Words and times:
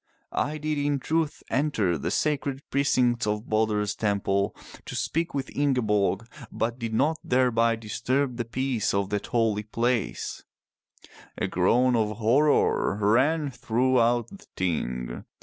I 0.33 0.57
did 0.57 0.79
in 0.79 0.97
truth 0.97 1.43
enter 1.51 1.95
the 1.95 2.09
sacred 2.09 2.63
pre 2.71 2.81
cincts 2.83 3.27
of 3.27 3.47
Balder*s 3.47 3.93
temple 3.93 4.55
to 4.87 4.95
speak 4.95 5.35
with 5.35 5.55
Ingeborg, 5.55 6.27
but 6.51 6.79
did 6.79 6.91
not 6.91 7.19
thereby 7.23 7.75
disturb 7.75 8.37
the 8.37 8.45
peace 8.45 8.95
of 8.95 9.11
that 9.11 9.27
holy 9.27 9.61
place/' 9.61 10.41
A 11.37 11.45
groan 11.45 11.95
of 11.95 12.17
horror 12.17 12.97
ran 12.99 13.51
throughout 13.51 14.29
the 14.31 14.47
Ting. 14.55 15.23